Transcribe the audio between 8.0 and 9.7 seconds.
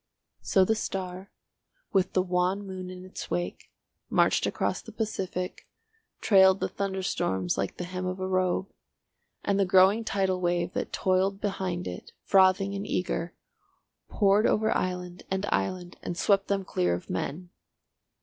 of a robe, and the